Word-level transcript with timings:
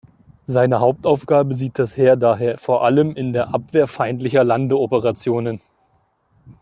Seine 0.47 0.79
Hauptaufgabe 0.79 1.53
sieht 1.53 1.77
das 1.77 1.95
Heer 1.95 2.15
daher 2.15 2.57
vor 2.57 2.83
allem 2.83 3.15
in 3.15 3.33
der 3.33 3.53
Abwehr 3.53 3.85
feindlicher 3.85 4.43
Landeoperationen. 4.43 5.61